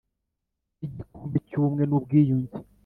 [0.77, 2.55] ry Igikombe cy Ubumwe n Ubwiyunge